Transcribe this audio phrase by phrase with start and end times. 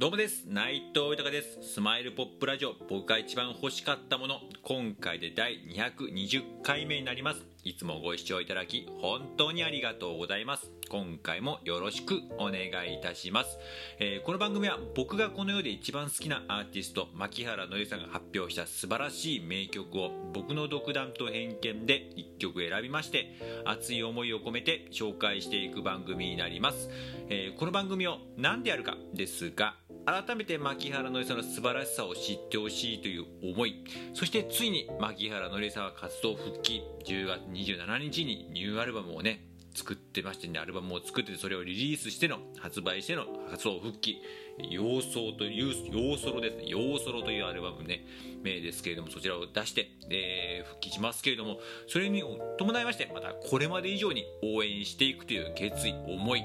[0.00, 0.44] どうもです。
[0.46, 1.74] 内藤豊です。
[1.74, 2.72] スマイルポップラジオ。
[2.88, 4.40] 僕が一番欲しかったもの。
[4.62, 7.42] 今回で第220回目になります。
[7.64, 10.80] いつもご視聴いただき本当にありがとうございます。
[10.90, 13.60] 今回もよろしくお願いいたします、
[14.00, 26.90] えー、この番組は僕がこの世で一番好きなアーティスト牧原のりさんが発表した素晴らしい名曲を僕の独断と偏見で1曲選びまして熱い思いを込めて紹介していく番組になります、
[27.28, 33.84] えー、この番組を何でやるかですが改めて牧原のりさんの素晴らしさを知ってほしいという思い。
[34.14, 36.82] そしてついに牧原のりさんは活動復帰。
[37.04, 44.20] 10月27日にニューアルバムをね作ってましてねアルバムを作ってそれをリリースしての発売しての活動復帰。
[44.68, 46.64] 様相という様ソロですね。
[46.66, 48.04] 様ソロというアルバムね
[48.42, 52.22] 名ですけれどもそちらを出して、えー、復帰しますけれどもそれに
[52.58, 56.42] 伴いましてまたこれまで以上に応援していくという決意思い。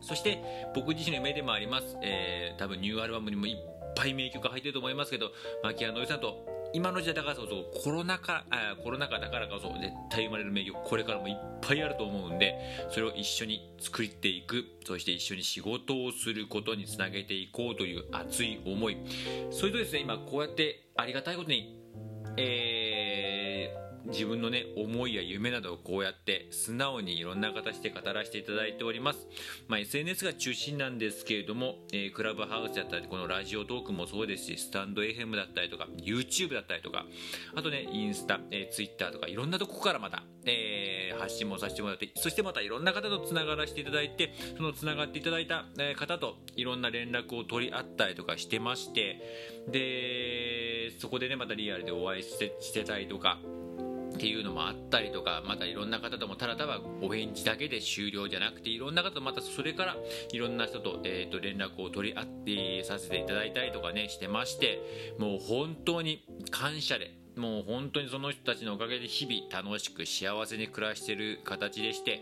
[0.00, 0.42] そして
[0.74, 3.56] 僕自身の夢でもあります、えー、多分ニューアルバムにもいっ
[3.96, 5.30] ぱい名曲入ってると思いますけど
[5.62, 12.54] 牧原のりさんと今の時代だからこそコロナ禍あコロナ禍だからこそ絶対生まれる名曲これからもいっぱいあると思うんで
[12.90, 18.98] それを一緒に作っていくそして一緒に仕事をすることにつなげていこうという熱い思い。
[19.50, 21.74] それとですね今こうやってありがたいことに
[22.36, 22.87] えー
[24.08, 29.26] 自分のね思いや夢などをこうやって素直にいろんな形で語らせていただいております、
[29.68, 37.04] まあ、SNS が中心なんですけれども、えー、クラブハウスだったりこのラジオトークもそうですしスタンド FM だったりとか YouTube だったりとか
[37.54, 49.20] あとねインスタ、えー、Twitter とかいろんなとこからまた、えー、発信もさせてもらってそしてまたいろんな方とつながらせていただいてそのつながっていただいた方といろんな連絡を取り合ったりとかしてまして
[49.70, 52.38] でそこでねまたリアルでお会いし
[52.72, 53.38] てたりとか
[54.18, 59.96] っていうのもあったりとかまたいろんな方ともただただお返事だけで終了じゃなくていろんな方とまたそれから
[60.32, 72.20] いろんな人と,、えー、と連絡を取り合ってさせていただいたりとかねしてましてもう本当に感謝でもう本当にその人たちのおかげで日々楽しく幸せに暮らしている形でして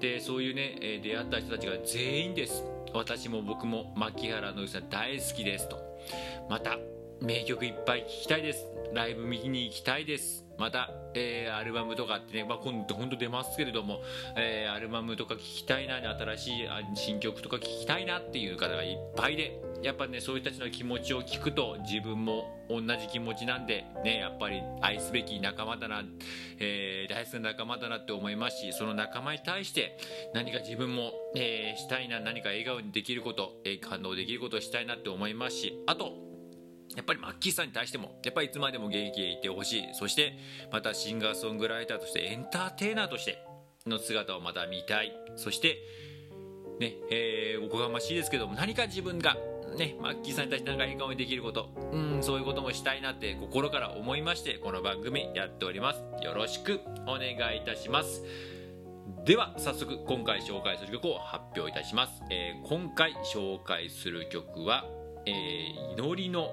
[0.00, 2.64] でそういうね、出会った人たちが全員です。
[2.92, 5.78] 私も僕も牧原のりさん大好きですと。
[6.50, 6.78] また
[7.20, 8.64] 名曲いっぱい聴きたいです。
[8.92, 10.47] ライブ見に行きたいです。
[10.58, 14.00] また、えー、アルバムとかってね、まあ、今度本当出ますけれども、
[14.36, 26.02] えー、アルバムとか聴きたいな、新しい新曲とか聴きたいなっていう方がいっぱいで、やっぱね、そういう人たちの気持ちを聞くと、自分も同じ気持ちなんで、ね、やっぱり愛すべき仲間だな、
[26.58, 29.96] えー、大好きな仲間だなって思いますし、その仲間に対して
[30.34, 36.27] 何か自分も、えー、したいな、何か笑顔にできること、えー、感動できることをしたいなって思いますし、あと、
[36.96, 40.38] やっぱりマッキーさんに対してもやっぱりいつまでも現役でいてほしいそして
[40.72, 43.38] またシンガーソングライターとしてエンターテイナーとして
[43.86, 45.78] の姿をまた見たいそして
[46.80, 49.36] ねえー、おこがましいですけども何か自分が
[49.76, 56.24] ね、マッキーさんに対して何か笑顔にできること、うん、そういうこともしたいなって心から思いまして、この番組やっております。
[56.24, 58.24] よろしくお願いいたします。
[59.24, 62.22] では、早速今回紹介する曲を発表いたします。
[62.30, 64.84] えー、今回紹介する曲は、
[65.26, 66.50] えー、祈りの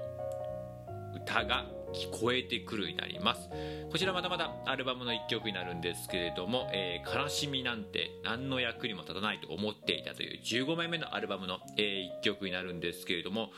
[1.25, 3.49] 歌が聞こえてくるになります。
[3.91, 13.49] こちらまたまたアルバムの1曲になるんですけれども、えー、悲しみなんて何の役にも立たないと思っていたという15枚目のアルバムの、えー、1曲になるんですけれども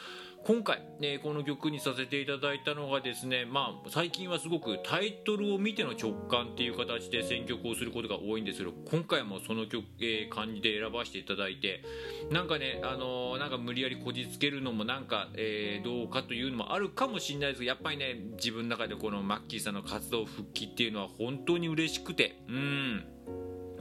[0.47, 11.83] 今回、ね、この曲にさせていただいたのがですね、まあ、最近はすごくタイトルを見ての直感っていう形で選曲をすることが多いんですけど今回もその曲、えー、感じで選ばせていただいて
[12.31, 23.05] なんかね、あのー、なんか無理やりこじつけるのもなんか、え、どうかというのもあるかもしれないですけどやっぱりね自分の中でこのマッキーさんの活動復帰っていうのは本当に嬉しくてうん。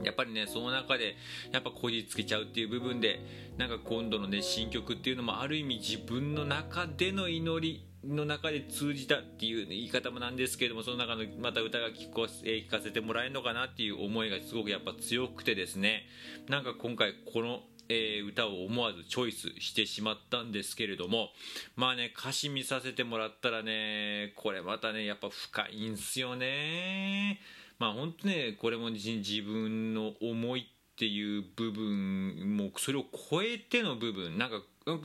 [0.03, 1.15] やっぱりねその中で
[1.51, 3.19] やっぱこじつけちゃうっていう部分で
[3.57, 16.03] なんか今度のね新曲っていうのもある意味自分の中での祈りの中で通じたっていう言い方もなんですけれどもその中のまた歌が聞こえ聞かせてもらえるのかなっていう思いがすごくやっぱ強くてですね
[16.47, 21.29] なんか今回このえー、歌を思わずチョイスしてしまったんですけれども
[21.75, 27.39] まあね歌詞見させてもらったらねこれまたねやっぱ深いんすよね。
[27.79, 34.61] まあ本当ねこれも自分の思いっていう部分もそれを超えての部分なんか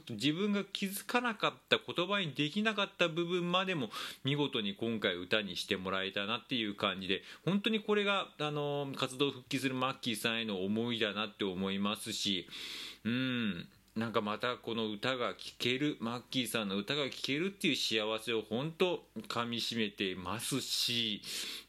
[0.08, 3.90] 自分が気づかなかった言葉にできなかった部分までも
[4.24, 12.46] 見事に今回歌にしてもらえたなっていう感じで本当にこれがあの活動復帰するマッキーさんへの思いだなって思いますし
[13.04, 21.20] うんなんかまたこの歌が聴けるマッキーさんの歌が聴けるっていう幸せを本当かみしめてますし、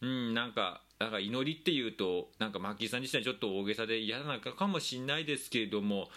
[0.02, 6.10] うん、なんかなんか祈りっていうとなんかマッキーさん自身はちょっと大げさで嫌なのかもしれないですけれども、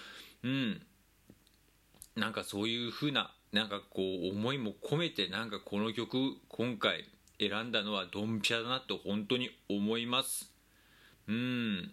[0.45, 0.81] うん、
[2.15, 6.19] なんかそういう風ななんかこう思いも込めてなんかこの曲
[6.49, 7.05] 今回
[7.39, 10.51] 選んだのはドンピシャだなと本当に思います。
[11.29, 11.93] うん。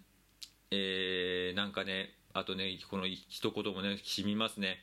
[0.71, 4.77] えー、なんかねあとねこの一言もねしみますね。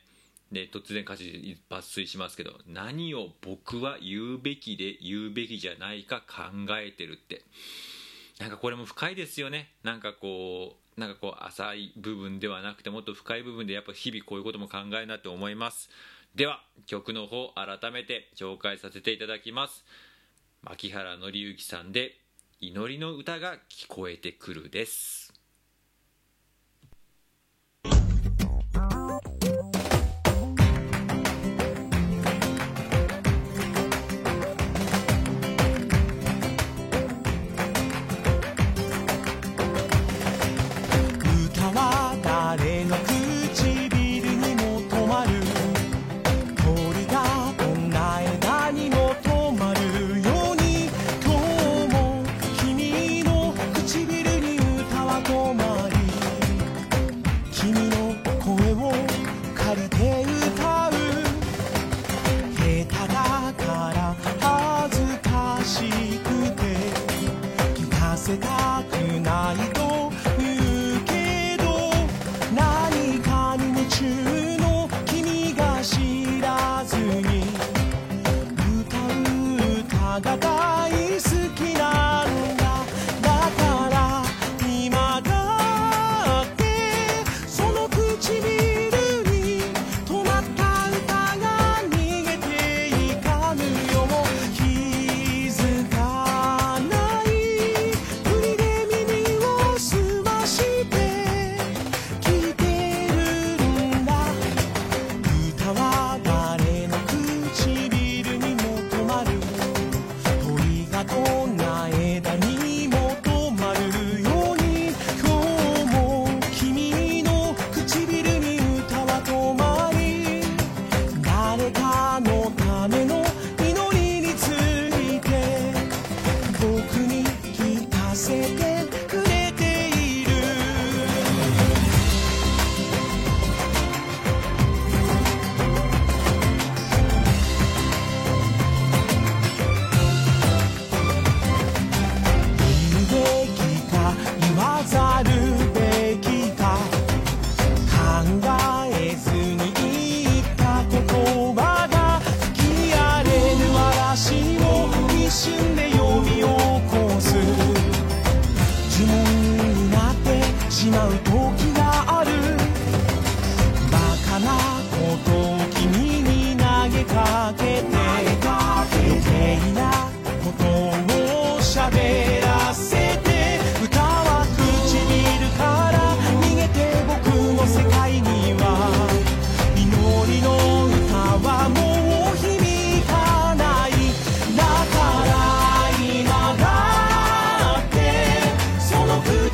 [0.51, 7.43] で突然歌詞抜粋しますけど何を僕は言うべきで言うべきじゃないか考えてるって。
[8.41, 9.69] なんかこれも深いですよね。
[9.83, 15.89] なんかこうなんかこう浅い部分ではなくてもっと深い部分でやっぱ日々こういうことも考えなと思います。
[16.33, 19.85] では曲の方改めて紹介させていただきます。
[20.63, 22.17] 牧原紀之さんで
[22.59, 25.30] 「祈りの歌が聞こえてくる」です。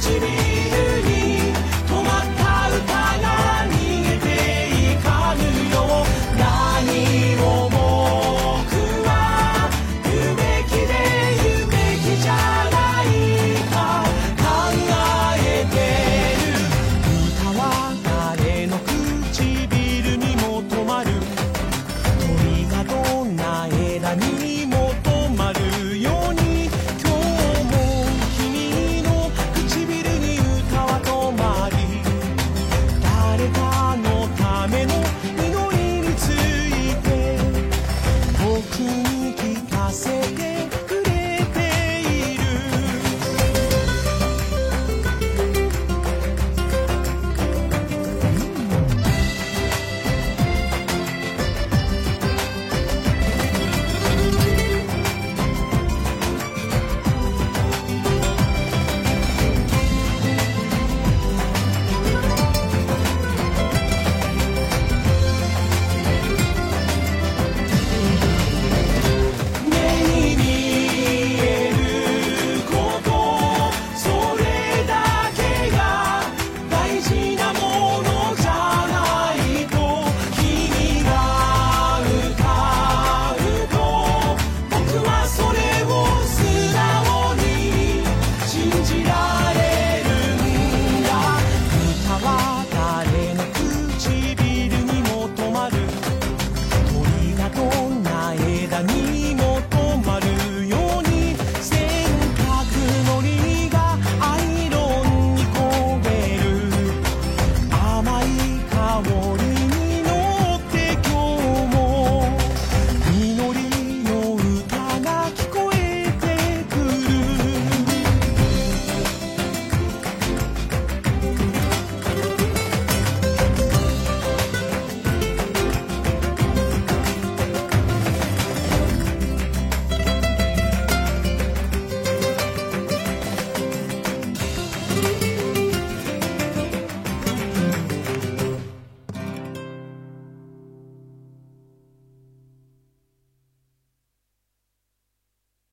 [0.08, 0.37] to be